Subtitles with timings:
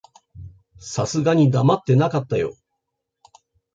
[0.79, 2.57] さすがに黙ってなかったよ。